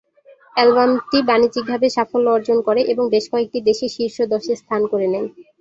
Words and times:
অ্যালবামটি 0.55 1.17
বাণিজ্যিকভাবে 1.29 1.87
সাফল্য 1.95 2.27
অর্জন 2.31 2.57
করে 2.67 2.81
এবং 2.91 3.03
বেশ 3.13 3.25
কয়েকটি 3.33 3.59
দেশে 3.69 3.87
শীর্ষ 3.95 4.17
দশে 4.33 4.53
স্থান 4.61 4.81
করে 4.91 5.07
নেয়। 5.13 5.27